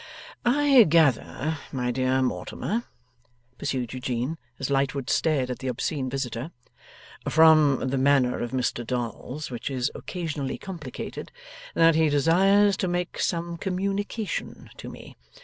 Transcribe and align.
'I 0.47 0.85
gather, 0.89 1.59
my 1.71 1.91
dear 1.91 2.23
Mortimer,' 2.23 2.85
pursued 3.59 3.93
Eugene, 3.93 4.39
as 4.57 4.71
Lightwood 4.71 5.11
stared 5.11 5.51
at 5.51 5.59
the 5.59 5.67
obscene 5.67 6.09
visitor, 6.09 6.49
'from 7.29 7.87
the 7.89 7.99
manner 7.99 8.39
of 8.39 8.49
Mr 8.49 8.83
Dolls 8.83 9.51
which 9.51 9.69
is 9.69 9.91
occasionally 9.93 10.57
complicated 10.57 11.31
that 11.75 11.93
he 11.93 12.09
desires 12.09 12.75
to 12.77 12.87
make 12.87 13.19
some 13.19 13.57
communication 13.57 14.71
to 14.77 14.89
me. 14.89 15.17